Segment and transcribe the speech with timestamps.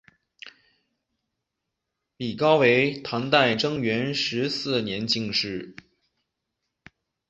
[2.17, 5.75] 李翱为唐代贞元十四年进士。